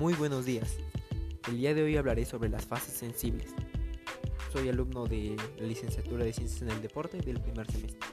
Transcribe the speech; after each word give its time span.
Muy 0.00 0.14
buenos 0.14 0.46
días. 0.46 0.78
El 1.46 1.58
día 1.58 1.74
de 1.74 1.82
hoy 1.82 1.94
hablaré 1.98 2.24
sobre 2.24 2.48
las 2.48 2.64
fases 2.64 2.94
sensibles. 2.94 3.50
Soy 4.50 4.70
alumno 4.70 5.04
de 5.04 5.36
la 5.58 5.66
licenciatura 5.66 6.24
de 6.24 6.32
Ciencias 6.32 6.62
en 6.62 6.70
el 6.70 6.80
Deporte 6.80 7.18
del 7.18 7.38
primer 7.38 7.70
semestre. 7.70 8.08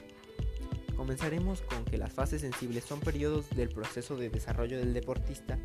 Comenzaremos 0.94 1.62
con 1.62 1.86
que 1.86 1.96
las 1.96 2.12
fases 2.12 2.42
sensibles 2.42 2.84
son 2.84 3.00
periodos 3.00 3.48
del 3.56 3.70
proceso 3.70 4.16
de 4.16 4.28
desarrollo 4.28 4.76
del 4.76 4.92
deportista 4.92 5.58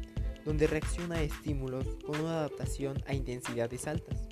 donde 0.46 0.66
reacciona 0.66 1.16
a 1.16 1.24
estímulos 1.24 1.86
con 2.06 2.18
una 2.22 2.38
adaptación 2.38 3.04
a 3.06 3.14
intensidades 3.14 3.86
altas. 3.86 4.30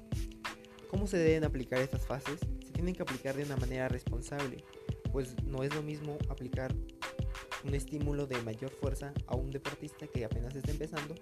¿Cómo 0.90 1.08
se 1.08 1.18
deben 1.18 1.44
aplicar 1.44 1.82
estas 1.82 2.06
fases? 2.06 2.40
Se 2.40 2.72
tienen 2.72 2.96
que 2.96 3.04
aplicar 3.04 3.36
de 3.36 3.44
una 3.44 3.58
manera 3.58 3.90
responsable, 3.90 4.64
pues 5.12 5.36
no 5.44 5.62
es 5.64 5.76
lo 5.76 5.84
mismo 5.84 6.18
aplicar 6.30 6.74
un 7.66 7.76
estímulo 7.76 8.28
de 8.28 8.42
mayor 8.44 8.72
fuerza 8.72 9.14
a 9.28 9.36
un 9.36 9.52
deportista 9.52 10.08
que 10.08 10.24
apenas 10.24 10.56
está 10.56 10.72
empezando 10.72 11.16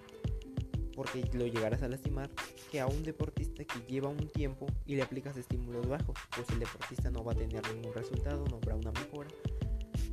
porque 0.99 1.23
lo 1.31 1.47
llegarás 1.47 1.81
a 1.81 1.87
lastimar 1.87 2.29
que 2.69 2.81
a 2.81 2.85
un 2.85 3.03
deportista 3.03 3.63
que 3.63 3.79
lleva 3.87 4.09
un 4.09 4.27
tiempo 4.27 4.67
y 4.85 4.95
le 4.95 5.01
aplicas 5.01 5.37
estímulos 5.37 5.87
bajos, 5.87 6.13
pues 6.35 6.49
el 6.49 6.59
deportista 6.59 7.09
no 7.09 7.23
va 7.23 7.31
a 7.31 7.35
tener 7.35 7.65
ningún 7.73 7.93
resultado, 7.93 8.43
no 8.49 8.57
habrá 8.57 8.75
una 8.75 8.91
mejora, 8.91 9.29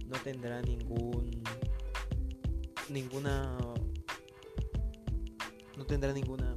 no 0.07 0.17
tendrá 0.23 0.63
ningún 0.63 1.43
ninguna 2.89 3.59
no 5.77 5.87
tendrá 5.87 6.13
ninguna 6.13 6.55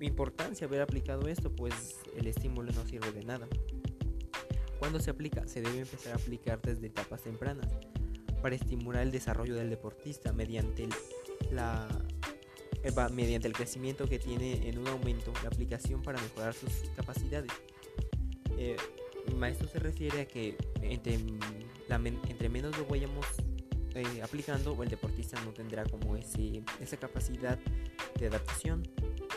importancia 0.00 0.66
haber 0.66 0.82
aplicado 0.82 1.28
esto, 1.28 1.54
pues 1.54 2.00
el 2.16 2.26
estímulo 2.26 2.72
no 2.72 2.84
sirve 2.88 3.12
de 3.12 3.22
nada. 3.22 3.46
Cuando 4.80 4.98
se 4.98 5.10
aplica, 5.10 5.46
se 5.46 5.62
debe 5.62 5.78
empezar 5.78 6.14
a 6.14 6.16
aplicar 6.16 6.60
desde 6.60 6.88
etapas 6.88 7.22
tempranas 7.22 7.68
para 8.42 8.56
estimular 8.56 9.04
el 9.04 9.12
desarrollo 9.12 9.54
del 9.54 9.70
deportista 9.70 10.32
mediante 10.32 10.88
la 11.52 11.86
mediante 13.12 13.48
el 13.48 13.54
crecimiento 13.54 14.08
que 14.08 14.18
tiene 14.18 14.68
en 14.68 14.78
un 14.78 14.88
aumento 14.88 15.32
la 15.42 15.48
aplicación 15.48 16.02
para 16.02 16.20
mejorar 16.20 16.54
sus 16.54 16.90
capacidades. 16.96 17.52
Eh, 18.58 18.76
esto 19.48 19.66
se 19.66 19.78
refiere 19.78 20.22
a 20.22 20.26
que 20.26 20.56
entre, 20.82 21.14
entre 22.28 22.48
menos 22.48 22.76
lo 22.78 22.86
vayamos 22.86 23.26
eh, 23.94 24.22
aplicando, 24.22 24.80
el 24.82 24.88
deportista 24.88 25.40
no 25.44 25.52
tendrá 25.52 25.84
como 25.84 26.16
ese, 26.16 26.62
esa 26.80 26.96
capacidad 26.96 27.58
de 28.18 28.26
adaptación. 28.26 28.82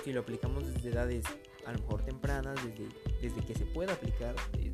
Si 0.04 0.14
lo 0.14 0.22
aplicamos 0.22 0.72
desde 0.74 0.90
edades 0.90 1.26
a 1.66 1.72
lo 1.72 1.80
mejor 1.80 2.04
tempranas, 2.04 2.56
desde, 2.64 2.88
desde 3.22 3.42
que 3.46 3.56
se 3.56 3.66
pueda 3.66 3.94
aplicar 3.94 4.36
eh, 4.60 4.72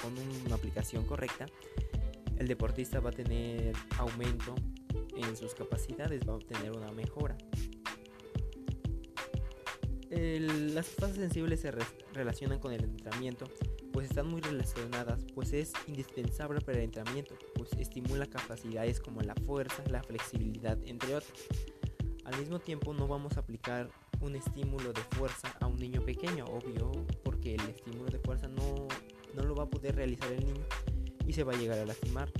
con 0.00 0.12
una 0.46 0.54
aplicación 0.54 1.04
correcta, 1.04 1.46
el 2.38 2.48
deportista 2.48 3.00
va 3.00 3.10
a 3.10 3.12
tener 3.12 3.72
aumento 3.98 4.54
en 5.16 5.36
sus 5.36 5.54
capacidades, 5.54 6.26
va 6.28 6.32
a 6.32 6.36
obtener 6.36 6.72
una 6.72 6.90
mejora 6.90 7.36
las 10.18 10.88
fases 10.88 11.16
sensibles 11.16 11.60
se 11.60 11.72
relacionan 12.12 12.58
con 12.58 12.72
el 12.72 12.84
entrenamiento, 12.84 13.46
pues 13.92 14.10
están 14.10 14.28
muy 14.28 14.42
relacionadas, 14.42 15.24
pues 15.34 15.52
es 15.52 15.72
indispensable 15.86 16.60
para 16.60 16.78
el 16.78 16.84
entrenamiento, 16.84 17.34
pues 17.54 17.72
estimula 17.78 18.26
capacidades 18.26 19.00
como 19.00 19.22
la 19.22 19.34
fuerza, 19.34 19.82
la 19.88 20.02
flexibilidad, 20.02 20.78
entre 20.84 21.14
otras. 21.14 21.32
Al 22.24 22.38
mismo 22.38 22.58
tiempo 22.58 22.92
no 22.92 23.08
vamos 23.08 23.36
a 23.36 23.40
aplicar 23.40 23.90
un 24.20 24.36
estímulo 24.36 24.92
de 24.92 25.00
fuerza 25.16 25.56
a 25.60 25.66
un 25.66 25.76
niño 25.76 26.02
pequeño, 26.02 26.44
obvio, 26.44 26.92
porque 27.24 27.54
el 27.54 27.62
estímulo 27.62 28.10
de 28.10 28.18
fuerza 28.18 28.48
no, 28.48 28.86
no 29.34 29.42
lo 29.44 29.54
va 29.54 29.64
a 29.64 29.70
poder 29.70 29.96
realizar 29.96 30.30
el 30.30 30.44
niño 30.44 30.62
y 31.26 31.32
se 31.32 31.42
va 31.42 31.54
a 31.54 31.56
llegar 31.56 31.78
a 31.78 31.86
lastimar. 31.86 32.30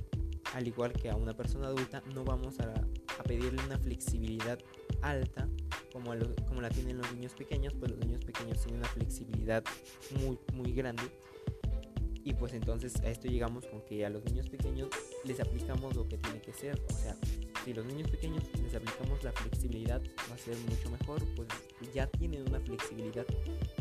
Al 0.53 0.67
igual 0.67 0.93
que 0.93 1.09
a 1.09 1.15
una 1.15 1.35
persona 1.35 1.67
adulta, 1.67 2.03
no 2.13 2.23
vamos 2.23 2.59
a, 2.59 2.71
a 3.19 3.23
pedirle 3.23 3.63
una 3.65 3.79
flexibilidad 3.79 4.59
alta 5.01 5.49
como, 5.93 6.11
como 6.47 6.61
la 6.61 6.69
tienen 6.69 6.97
los 6.97 7.13
niños 7.13 7.33
pequeños, 7.33 7.73
pues 7.79 7.91
los 7.91 7.99
niños 7.99 8.25
pequeños 8.25 8.57
tienen 8.57 8.79
una 8.79 8.89
flexibilidad 8.89 9.63
muy, 10.19 10.37
muy 10.53 10.73
grande. 10.73 11.03
Y 12.25 12.33
pues 12.33 12.53
entonces 12.53 12.95
a 13.01 13.09
esto 13.09 13.27
llegamos 13.27 13.65
con 13.67 13.81
que 13.81 14.05
a 14.05 14.09
los 14.09 14.23
niños 14.25 14.49
pequeños 14.49 14.89
les 15.25 15.39
aplicamos 15.39 15.95
lo 15.95 16.07
que 16.07 16.17
tiene 16.17 16.41
que 16.41 16.53
ser. 16.53 16.81
O 16.89 16.93
sea, 16.93 17.15
si 17.63 17.73
los 17.73 17.85
niños 17.85 18.09
pequeños 18.09 18.43
les 18.61 18.73
aplicamos 18.73 19.23
la 19.23 19.31
flexibilidad, 19.33 20.01
va 20.29 20.35
a 20.35 20.37
ser 20.37 20.55
mucho 20.69 20.89
mejor, 20.89 21.21
pues 21.35 21.47
ya 21.93 22.07
tienen 22.07 22.47
una 22.47 22.59
flexibilidad. 22.61 23.25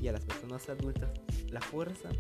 Y 0.01 0.09
a 0.09 0.13
las 0.13 0.25
personas 0.25 0.69
adultas, 0.69 1.11
la 1.51 1.61
fuerza, 1.61 2.11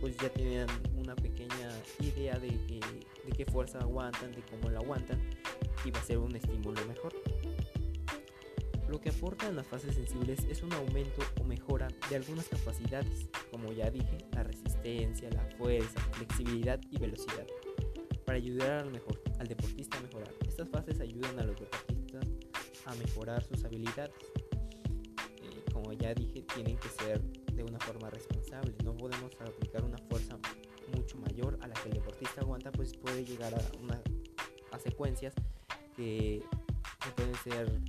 pues 0.00 0.16
ya 0.16 0.30
tienen 0.30 0.66
una 0.96 1.14
pequeña 1.14 1.70
idea 2.00 2.38
de, 2.38 2.48
de 2.48 3.32
qué 3.36 3.44
fuerza 3.44 3.78
aguantan, 3.80 4.32
de 4.32 4.42
cómo 4.42 4.70
la 4.70 4.78
aguantan, 4.78 5.20
y 5.84 5.90
va 5.90 6.00
a 6.00 6.04
ser 6.04 6.18
un 6.18 6.34
estímulo 6.34 6.82
mejor. 6.86 7.14
Lo 8.88 8.98
que 9.00 9.10
aportan 9.10 9.54
las 9.54 9.66
fases 9.66 9.94
sensibles 9.94 10.44
es 10.44 10.62
un 10.62 10.72
aumento 10.72 11.22
o 11.38 11.44
mejora 11.44 11.88
de 12.08 12.16
algunas 12.16 12.48
capacidades, 12.48 13.28
como 13.50 13.70
ya 13.72 13.90
dije, 13.90 14.16
la 14.32 14.42
resistencia, 14.42 15.28
la 15.30 15.44
fuerza, 15.58 16.00
flexibilidad 16.12 16.80
y 16.90 16.98
velocidad, 16.98 17.46
para 18.24 18.38
ayudar 18.38 18.84
al, 18.84 18.90
mejor, 18.90 19.20
al 19.38 19.46
deportista 19.46 19.98
a 19.98 20.00
mejorar. 20.00 20.34
Estas 20.46 20.70
fases 20.70 21.00
ayudan 21.00 21.38
a 21.38 21.44
los 21.44 21.60
deportistas 21.60 22.26
a 22.86 22.94
mejorar 22.94 23.44
sus 23.44 23.62
habilidades. 23.64 24.14
Eh, 25.42 25.64
como 25.70 25.92
ya 25.92 26.14
dije, 26.14 26.42
tienen 26.54 26.78
que 26.78 26.88
ser 26.88 27.20
de 27.52 27.64
una 27.64 27.78
forma 27.80 28.08
responsable. 28.08 28.74
No 28.84 28.96
podemos 28.96 29.32
aplicar 29.38 29.84
una 29.84 29.98
fuerza 30.08 30.38
mucho 30.96 31.18
mayor 31.18 31.58
a 31.60 31.66
la 31.66 31.74
que 31.74 31.90
el 31.90 31.94
deportista 31.96 32.40
aguanta, 32.40 32.72
pues 32.72 32.96
puede 32.96 33.22
llegar 33.22 33.54
a, 33.54 34.74
a 34.74 34.78
secuencias 34.78 35.34
que 35.94 36.42
pueden 37.14 37.34
ser 37.36 37.80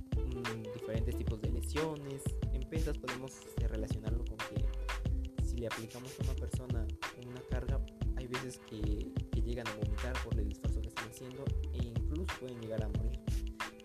diferentes 0.74 1.16
tipos 1.16 1.40
de 1.40 1.50
lesiones. 1.50 2.22
En 2.52 2.68
pesas 2.68 2.98
podemos 2.98 3.32
este, 3.46 3.68
relacionarlo 3.68 4.24
con 4.24 4.36
que 4.38 5.44
si 5.44 5.56
le 5.56 5.66
aplicamos 5.66 6.10
a 6.18 6.22
una 6.24 6.34
persona 6.34 6.86
una 7.30 7.40
carga, 7.48 7.80
hay 8.16 8.26
veces 8.26 8.60
que, 8.68 9.12
llegan 9.40 9.66
a 9.66 9.74
vomitar 9.74 10.12
por 10.22 10.38
el 10.38 10.52
esfuerzo 10.52 10.80
que 10.80 10.88
están 10.88 11.08
haciendo 11.08 11.44
e 11.72 11.78
incluso 11.78 12.32
pueden 12.38 12.60
llegar 12.60 12.84
a 12.84 12.88
morir. 12.88 13.18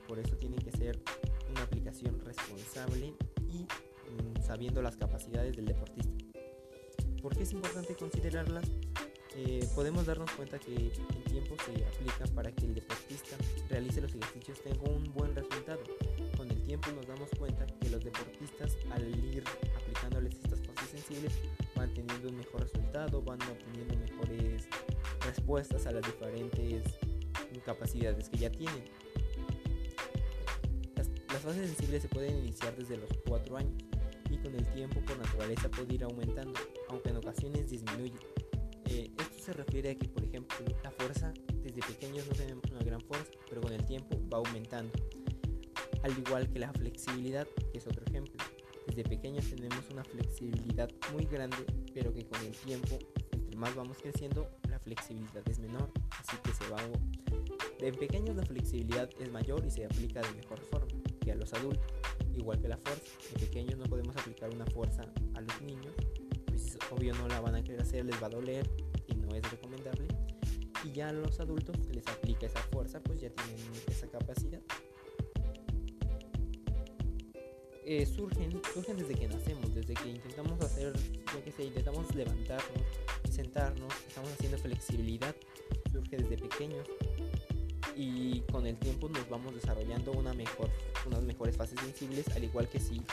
Por 0.07 0.19
eso 0.19 0.35
tiene 0.35 0.57
que 0.57 0.69
ser 0.71 1.01
una 1.49 1.63
aplicación 1.63 2.19
responsable 2.19 3.16
y 3.49 3.63
mm, 3.63 4.43
sabiendo 4.43 4.83
las 4.83 4.95
capacidades 4.95 5.55
del 5.55 5.66
deportista. 5.66 6.13
¿Por 7.19 7.35
qué 7.35 7.41
es 7.41 7.51
importante 7.53 7.95
considerarlas? 7.95 8.69
Eh, 9.38 9.68
podemos 9.75 10.06
darnos 10.06 10.31
cuenta 10.31 10.57
que 10.57 10.73
el 10.73 11.23
tiempo 11.25 11.56
se 11.66 11.85
aplica 11.85 12.25
para 12.34 12.51
que 12.51 12.66
el 12.66 12.75
deportista 12.75 13.35
realice 13.69 14.01
los 14.01 14.16
ejercicios 14.16 14.62
tenga 14.62 14.84
un 14.90 15.03
buen 15.13 15.35
resultado 15.35 15.81
tiempo 16.66 16.91
nos 16.91 17.07
damos 17.07 17.29
cuenta 17.38 17.66
que 17.66 17.90
los 17.90 18.03
deportistas 18.03 18.75
al 18.91 19.07
ir 19.07 19.44
aplicándoles 19.78 20.34
estas 20.44 20.59
fases 20.62 20.90
sensibles 20.90 21.31
van 21.75 21.94
teniendo 21.94 22.29
un 22.29 22.38
mejor 22.38 22.62
resultado, 22.62 23.22
van 23.22 23.40
obteniendo 23.44 23.96
mejores 23.96 24.68
respuestas 25.22 25.85
a 25.85 25.91
las 25.91 26.03
diferentes 26.03 26.84
capacidades 27.63 28.29
que 28.29 28.38
ya 28.38 28.50
tienen. 28.50 28.84
Las, 30.96 31.41
fases 31.41 31.67
sensibles 31.67 32.02
se 32.02 32.09
pueden 32.09 32.38
iniciar 32.40 32.75
desde 32.75 32.97
los 32.97 33.09
4 33.28 33.57
años 33.57 33.84
y 34.29 34.38
con 34.38 34.53
el 34.56 34.66
tiempo 34.73 35.00
por 35.02 35.17
naturaleza 35.17 35.69
puede 35.69 35.96
ir 35.96 36.03
aumentando, 36.03 36.59
aunque 36.90 37.09
en 37.09 37.17
ocasiones 37.17 37.69
disminuye. 37.69 38.19
Eh, 38.95 39.11
esto 39.19 39.44
se 39.44 39.51
refiere 39.51 39.89
a 39.89 39.95
que, 39.95 40.07
por 40.07 40.23
ejemplo, 40.23 40.56
la 40.81 40.89
fuerza, 40.89 41.33
desde 41.61 41.81
pequeños 41.81 42.25
no 42.28 42.33
tenemos 42.33 42.63
una 42.72 42.79
gran 42.79 43.01
fuerza, 43.01 43.29
pero 43.50 43.59
con 43.59 43.73
el 43.73 43.85
tiempo 43.85 44.17
va 44.33 44.38
aumentando 44.38 44.94
al 46.01 46.17
igual 46.17 46.50
que 46.50 46.59
la 46.59 46.72
flexibilidad, 46.72 47.45
que 47.73 47.79
es 47.79 47.88
otro 47.88 48.05
ejemplo. 48.05 48.41
Desde 48.88 49.03
pequeños 49.03 49.50
tenemos 49.50 49.84
una 49.91 50.05
flexibilidad 50.05 50.89
muy 51.11 51.25
grande, 51.25 51.66
pero 51.94 52.13
que 52.13 52.25
con 52.25 52.39
el 52.39 52.53
tiempo, 52.53 52.97
entre 53.34 53.57
más 53.57 53.75
vamos 53.75 53.97
creciendo, 54.01 54.47
la 54.69 54.79
flexibilidad 54.79 55.44
es 55.50 55.59
menor, 55.59 55.91
así 56.11 56.38
que 56.41 56.53
se 56.53 56.69
va... 56.69 56.78
De 57.78 57.91
pequeños 57.91 58.37
la 58.37 58.46
flexibilidad 58.46 59.09
es 59.20 59.29
mayor 59.29 59.66
y 59.66 59.72
se 59.72 59.84
aplica 59.84 60.22
de 60.22 60.31
mejor 60.35 60.61
forma 60.61 60.87
que 61.20 61.34
a 61.34 61.35
los 61.35 61.53
adultos, 61.53 61.84
igual 62.34 62.61
que 62.61 62.70
la 62.70 62.78
fuerza. 62.78 63.03
En 63.34 63.41
pequeños 63.41 63.78
no 63.78 63.84
podemos 63.85 64.16
aplicar 64.16 64.52
una 64.52 64.66
fuerza 64.67 65.02
a 65.34 65.41
los 65.41 65.61
niños, 65.61 65.93
pues 66.66 66.91
obvio 66.91 67.14
no 67.14 67.28
la 67.28 67.40
van 67.41 67.56
a 67.56 67.64
querer 67.64 67.82
hacer, 67.82 68.06
les 68.06 68.22
va 68.22 68.28
a 68.28 68.29
doler 68.29 68.70
y 69.08 69.16
no 69.16 69.34
es 69.35 69.50
recomendable. 69.50 70.08
Y 70.84 70.91
ya 70.91 71.12
los 71.12 71.40
adultos 71.40 71.78
les 71.91 72.08
aplica 72.08 72.46
esa 72.46 72.59
fuerza, 72.59 73.02
pues 73.02 73.22
ya 73.22 73.29
tienen 73.29 73.58
esa 73.88 74.08
capacidad. 74.08 74.62
Eh, 77.88 78.06
surgen, 78.06 78.62
surgen 78.73 78.97
desde 78.97 79.14
que 79.14 79.28
nacemos, 79.28 79.76
desde 79.76 79.94
que 79.94 80.09
intentamos 80.09 80.59
hacer, 80.62 80.94
yo 81.34 81.44
que 81.44 81.52
sé, 81.52 81.66
intentamos 81.66 82.14
levantarnos, 82.16 82.82
sentarnos, 83.29 83.94
estamos 84.08 84.32
haciendo 84.32 84.58
flexibilidad, 84.58 85.35
surge 85.91 86.18
desde 86.18 86.38
pequeños 86.38 86.88
y 87.96 88.41
con 88.52 88.66
el 88.66 88.76
tiempo 88.78 89.08
nos 89.08 89.29
vamos 89.29 89.53
desarrollando 89.53 90.14
una 90.14 90.34
mejor, 90.34 90.72
unas 91.06 91.23
mejores 91.23 91.56
fases 91.56 91.79
sensibles, 91.79 92.28
al 92.35 92.44
igual 92.44 92.68
que 92.68 92.79
si 92.79 93.03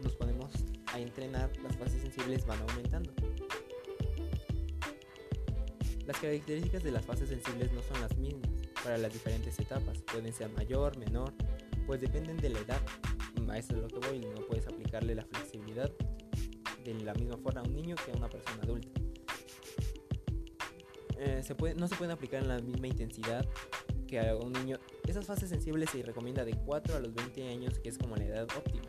nos 0.00 0.14
ponemos 0.14 0.50
a 0.92 0.98
entrenar, 0.98 1.50
las 1.62 1.76
fases 1.76 2.02
sensibles 2.02 2.46
van 2.46 2.60
aumentando. 2.68 3.12
Las 6.06 6.18
características 6.18 6.82
de 6.82 6.90
las 6.90 7.04
fases 7.04 7.28
sensibles 7.28 7.72
no 7.72 7.82
son 7.82 8.00
las 8.00 8.16
mismas 8.16 8.50
para 8.82 8.98
las 8.98 9.12
diferentes 9.12 9.58
etapas, 9.58 10.02
pueden 10.02 10.32
ser 10.32 10.50
mayor, 10.50 10.96
menor, 10.98 11.32
pues 11.86 12.00
dependen 12.00 12.36
de 12.38 12.50
la 12.50 12.58
edad 12.58 12.80
a 13.52 13.58
eso 13.58 13.74
es 13.76 13.82
lo 13.82 13.88
que 13.88 14.08
voy, 14.08 14.20
no 14.20 14.46
puedes 14.46 14.66
aplicarle 14.66 15.14
la 15.14 15.24
flexibilidad 15.24 15.90
de 16.84 16.94
la 16.94 17.12
misma 17.14 17.36
forma 17.36 17.60
a 17.60 17.64
un 17.64 17.74
niño 17.74 17.96
que 18.04 18.10
a 18.10 18.14
una 18.16 18.28
persona 18.28 18.62
adulta. 18.62 18.88
Eh, 21.18 21.42
se 21.42 21.54
puede, 21.54 21.74
no 21.74 21.86
se 21.86 21.94
pueden 21.96 22.12
aplicar 22.12 22.42
en 22.42 22.48
la 22.48 22.58
misma 22.58 22.88
intensidad 22.88 23.46
que 24.08 24.18
a 24.20 24.34
un 24.36 24.52
niño. 24.52 24.78
Esas 25.06 25.26
fases 25.26 25.50
sensibles 25.50 25.90
se 25.90 26.02
recomienda 26.02 26.44
de 26.44 26.54
4 26.64 26.96
a 26.96 27.00
los 27.00 27.14
20 27.14 27.48
años, 27.48 27.78
que 27.78 27.90
es 27.90 27.98
como 27.98 28.16
la 28.16 28.24
edad 28.24 28.48
óptima. 28.56 28.88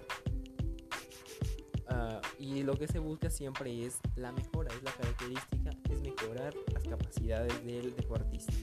Uh, 1.89 2.21
y 2.39 2.63
lo 2.63 2.77
que 2.77 2.87
se 2.87 2.99
busca 2.99 3.29
siempre 3.29 3.85
es 3.85 3.99
la 4.15 4.31
mejora, 4.31 4.73
es 4.73 4.83
la 4.83 4.91
característica, 4.93 5.71
es 5.89 6.01
mejorar 6.01 6.53
las 6.73 6.83
capacidades 6.83 7.65
del 7.65 7.95
deportista. 7.95 8.53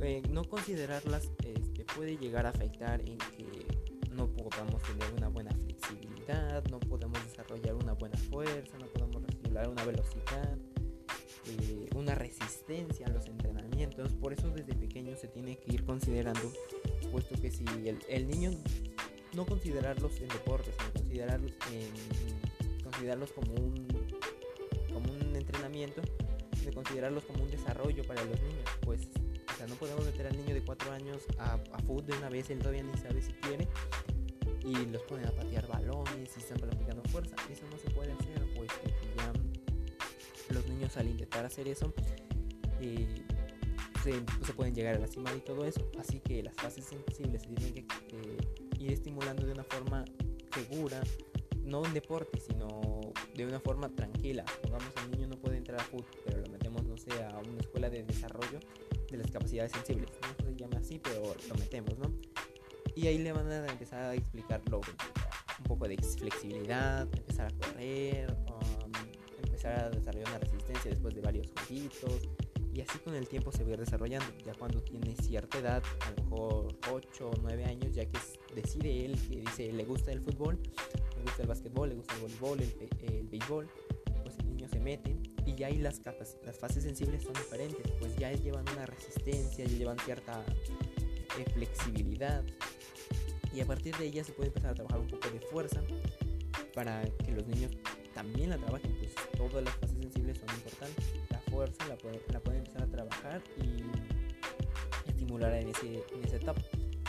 Eh, 0.00 0.22
no 0.30 0.44
considerarlas 0.44 1.30
este, 1.42 1.84
puede 1.94 2.16
llegar 2.16 2.46
a 2.46 2.50
afectar 2.50 3.00
en 3.00 3.18
que 3.18 3.66
no 4.14 4.28
podamos 4.28 4.82
tener 4.82 5.12
una 5.16 5.28
buena 5.28 5.50
flexibilidad, 5.50 6.64
no 6.70 6.80
podemos 6.80 7.22
desarrollar 7.24 7.74
una 7.74 7.92
buena 7.92 8.16
fuerza, 8.16 8.78
no 8.78 8.86
podemos 8.86 9.22
regular 9.26 9.68
una 9.68 9.84
velocidad, 9.84 10.58
eh, 11.46 11.88
una 11.94 12.14
resistencia 12.14 13.06
a 13.06 13.10
los 13.10 13.26
entrenamientos. 13.26 14.12
Por 14.14 14.32
eso 14.32 14.48
desde 14.50 14.74
pequeño 14.74 15.16
se 15.16 15.28
tiene 15.28 15.58
que 15.58 15.74
ir 15.74 15.84
considerando, 15.84 16.52
puesto 17.12 17.34
que 17.40 17.50
si 17.50 17.64
el 18.08 18.28
niño 18.28 18.50
no 19.36 19.44
considerarlos 19.44 20.18
en 20.20 20.28
deportes, 20.28 20.74
sino 20.94 21.24
en, 21.24 22.82
considerarlos 22.82 23.32
como 23.32 23.52
un, 23.52 23.86
como 24.92 25.12
un 25.12 25.36
entrenamiento, 25.36 26.00
de 26.64 26.72
considerarlos 26.72 27.24
como 27.24 27.44
un 27.44 27.50
desarrollo 27.50 28.02
para 28.04 28.24
los 28.24 28.40
niños, 28.40 28.64
pues 28.80 29.02
o 29.52 29.56
sea, 29.56 29.66
no 29.66 29.74
podemos 29.76 30.04
meter 30.04 30.26
al 30.26 30.36
niño 30.36 30.54
de 30.54 30.64
4 30.64 30.92
años 30.92 31.22
a, 31.38 31.54
a 31.54 31.78
fútbol 31.80 32.06
de 32.06 32.12
una 32.14 32.30
vez, 32.30 32.50
él 32.50 32.58
todavía 32.58 32.82
ni 32.82 32.96
sabe 32.96 33.20
si 33.22 33.32
quiere, 33.34 33.68
y 34.64 34.86
los 34.86 35.02
ponen 35.02 35.26
a 35.26 35.30
patear 35.30 35.68
balones 35.68 36.36
y 36.36 36.40
están 36.40 36.58
practicando 36.58 37.02
fuerza. 37.04 37.36
Eso 37.50 37.62
no 37.70 37.78
se 37.78 37.88
puede 37.90 38.12
hacer, 38.12 38.42
pues 38.56 38.70
ya 39.16 39.32
los 40.54 40.66
niños 40.66 40.96
al 40.96 41.08
intentar 41.08 41.44
hacer 41.44 41.68
eso 41.68 41.92
eh, 42.80 43.06
se, 44.02 44.52
pueden 44.54 44.74
llegar 44.74 44.96
a 44.96 44.98
lastimar 44.98 45.36
y 45.36 45.40
todo 45.40 45.64
eso. 45.64 45.88
Así 45.98 46.20
que 46.20 46.42
las 46.42 46.54
fases 46.54 46.84
sensibles 46.84 47.42
se 47.42 47.48
tienen 47.48 47.74
que 47.74 47.80
eh, 47.80 48.65
ir 48.86 48.92
estimulando 48.92 49.44
de 49.44 49.52
una 49.52 49.64
forma 49.64 50.04
segura, 50.54 51.02
no 51.64 51.84
en 51.84 51.92
deporte, 51.92 52.40
sino 52.40 53.00
de 53.34 53.46
una 53.46 53.60
forma 53.60 53.88
tranquila. 53.88 54.44
Pongamos, 54.62 54.88
el 55.04 55.10
niño 55.10 55.28
no 55.28 55.36
puede 55.36 55.58
entrar 55.58 55.80
a 55.80 55.84
fútbol, 55.84 56.06
pero 56.24 56.40
lo 56.40 56.48
metemos, 56.48 56.84
no 56.84 56.96
sé, 56.96 57.10
a 57.24 57.38
una 57.38 57.60
escuela 57.60 57.90
de 57.90 58.04
desarrollo 58.04 58.60
de 59.10 59.16
las 59.16 59.30
capacidades 59.30 59.72
sensibles. 59.72 60.10
No 60.44 60.50
se 60.50 60.56
llama 60.56 60.78
así, 60.78 60.98
pero 60.98 61.34
lo 61.48 61.54
metemos, 61.56 61.98
¿no? 61.98 62.12
Y 62.94 63.08
ahí 63.08 63.18
le 63.18 63.32
van 63.32 63.50
a 63.50 63.66
empezar 63.66 64.02
a 64.04 64.14
explicar 64.14 64.62
lo, 64.70 64.78
un 64.78 65.64
poco 65.64 65.86
de 65.86 65.96
flexibilidad, 65.96 67.02
empezar 67.02 67.52
a 67.52 67.66
correr, 67.66 68.30
um, 68.48 68.92
empezar 69.44 69.78
a 69.78 69.90
desarrollar 69.90 70.28
una 70.30 70.38
resistencia 70.38 70.90
después 70.90 71.14
de 71.14 71.20
varios 71.20 71.48
jueguitos. 71.52 72.28
Y 72.76 72.82
así 72.82 72.98
con 72.98 73.14
el 73.14 73.26
tiempo 73.26 73.50
se 73.52 73.64
va 73.64 73.70
a 73.70 73.72
ir 73.72 73.80
desarrollando. 73.80 74.26
Ya 74.44 74.52
cuando 74.52 74.82
tiene 74.82 75.16
cierta 75.16 75.58
edad, 75.58 75.82
a 76.00 76.10
lo 76.10 76.24
mejor 76.24 76.78
8 76.92 77.30
o 77.30 77.32
9 77.40 77.64
años, 77.64 77.94
ya 77.94 78.04
que 78.04 78.18
decide 78.54 79.06
él, 79.06 79.18
que 79.30 79.40
dice 79.40 79.72
le 79.72 79.82
gusta 79.84 80.12
el 80.12 80.20
fútbol, 80.20 80.58
le 81.16 81.22
gusta 81.22 81.40
el 81.40 81.48
básquetbol, 81.48 81.88
le 81.88 81.94
gusta 81.94 82.14
el 82.16 82.20
voleibol, 82.20 82.60
el, 82.60 83.14
el 83.14 83.26
béisbol, 83.28 83.66
pues 84.22 84.38
el 84.40 84.48
niño 84.50 84.68
se 84.68 84.78
mete 84.78 85.16
y 85.46 85.54
ya 85.54 85.68
ahí 85.68 85.78
las, 85.78 86.00
capas, 86.00 86.36
las 86.44 86.58
fases 86.58 86.82
sensibles 86.82 87.22
son 87.22 87.32
diferentes, 87.32 87.90
pues 87.98 88.14
ya 88.16 88.30
llevan 88.32 88.66
una 88.74 88.84
resistencia, 88.84 89.64
ya 89.64 89.78
llevan 89.78 89.98
cierta 90.00 90.44
eh, 91.38 91.50
flexibilidad 91.54 92.44
y 93.54 93.60
a 93.62 93.64
partir 93.64 93.96
de 93.96 94.04
ella 94.04 94.22
se 94.22 94.32
puede 94.32 94.48
empezar 94.48 94.72
a 94.72 94.74
trabajar 94.74 95.00
un 95.00 95.06
poco 95.06 95.30
de 95.30 95.40
fuerza 95.40 95.82
para 96.74 97.02
que 97.24 97.32
los 97.32 97.46
niños 97.46 97.70
también 98.12 98.50
la 98.50 98.58
trabajen, 98.58 98.94
pues 98.98 99.14
todas 99.34 99.64
las 99.64 99.74
fases 99.76 99.96
sensibles 99.98 100.38
son 100.38 100.50
importantes, 100.50 101.04
fuerza 101.50 101.86
la, 101.88 101.96
puede, 101.96 102.20
la 102.32 102.40
pueden 102.40 102.60
empezar 102.60 102.82
a 102.82 102.86
trabajar 102.86 103.42
y 103.62 105.08
estimular 105.08 105.52
en, 105.54 105.68
ese, 105.68 106.04
en 106.12 106.24
esa 106.24 106.36
etapa 106.36 106.60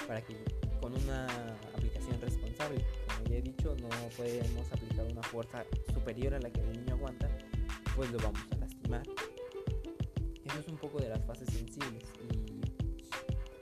para 0.07 0.21
que 0.21 0.35
con 0.79 0.93
una 1.03 1.27
aplicación 1.75 2.19
responsable, 2.21 2.85
como 3.07 3.29
ya 3.29 3.37
he 3.37 3.41
dicho, 3.41 3.75
no 3.81 3.89
podemos 4.15 4.71
aplicar 4.71 5.05
una 5.11 5.23
fuerza 5.23 5.65
superior 5.93 6.33
a 6.35 6.39
la 6.39 6.49
que 6.49 6.61
el 6.61 6.71
niño 6.71 6.95
aguanta 6.95 7.29
pues 7.95 8.11
lo 8.11 8.19
vamos 8.19 8.41
a 8.51 8.55
lastimar. 8.57 9.03
Eso 10.45 10.59
es 10.59 10.67
un 10.67 10.77
poco 10.77 10.99
de 10.99 11.09
las 11.09 11.23
fases 11.25 11.47
sensibles 11.51 12.03
y 12.29 12.61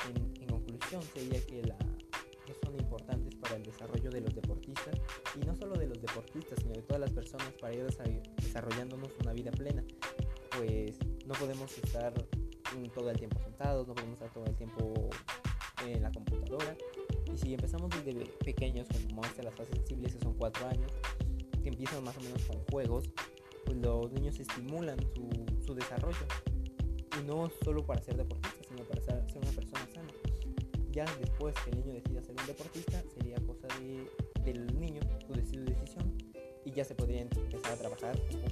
en, 0.09 0.41
en 0.41 0.47
conclusión 0.47 1.01
sería 1.13 1.43
que, 1.45 1.63
la, 1.63 1.77
son 2.63 2.75
importantes 2.75 3.35
para 3.35 3.55
el 3.55 3.63
desarrollo 3.63 4.09
de 4.09 4.21
los 4.21 4.35
deportistas 4.35 4.95
y 5.35 5.45
no 5.45 5.55
solo 5.55 5.75
de 5.75 5.87
los 5.87 6.01
deportistas 6.01 6.59
sino 6.61 6.73
de 6.73 6.81
todas 6.81 7.01
las 7.01 7.11
personas 7.11 7.51
para 7.59 7.73
ir 7.73 7.85
desarrollándonos 8.37 9.11
una 9.21 9.33
vida 9.33 9.51
plena 9.51 9.83
pues 10.57 10.97
no 11.25 11.33
podemos 11.33 11.77
estar 11.77 12.13
todo 12.93 13.09
el 13.09 13.17
tiempo 13.17 13.39
sentados, 13.39 13.87
no 13.87 13.93
podemos 13.93 14.13
estar 14.15 14.33
todo 14.33 14.45
el 14.45 14.55
tiempo 14.55 15.09
en 15.85 16.01
la 16.01 16.11
computadora 16.11 16.75
y 17.33 17.37
si 17.37 17.53
empezamos 17.53 17.89
desde 18.03 18.25
pequeños 18.43 18.87
como 19.07 19.23
hasta 19.23 19.43
las 19.43 19.53
fases 19.53 19.75
sensibles 19.75 20.15
que 20.15 20.21
son 20.21 20.33
cuatro 20.33 20.67
años 20.67 20.91
que 21.63 21.69
empiezan 21.69 22.03
más 22.03 22.17
o 22.17 22.21
menos 22.21 22.43
con 22.43 22.59
juegos 22.71 23.09
pues 23.65 23.77
los 23.79 24.11
niños 24.11 24.39
estimulan 24.39 24.97
su, 25.65 25.73
desarrollo. 25.73 26.25
Y 27.19 27.25
no 27.25 27.49
solo 27.63 27.85
para 27.85 28.01
ser 28.01 28.17
deportista, 28.17 28.63
sino 28.67 28.83
para 28.83 29.01
ser, 29.01 29.25
una 29.35 29.51
persona 29.51 29.87
sana. 29.93 30.11
Ya 30.91 31.05
después 31.19 31.55
que 31.63 31.71
el 31.71 31.77
niño 31.77 31.93
decida 31.93 32.21
ser 32.21 32.35
un 32.39 32.47
deportista, 32.47 33.03
sería 33.13 33.37
cosa 33.37 33.67
de, 33.79 34.09
del 34.43 34.79
niño, 34.79 35.01
su 35.25 35.33
decisión, 35.33 36.15
y 36.63 36.71
ya 36.71 36.85
se 36.85 36.95
podría 36.95 37.21
empezar 37.21 37.73
a 37.73 37.75
trabajar 37.75 38.15
un 38.33 38.41
poco 38.41 38.49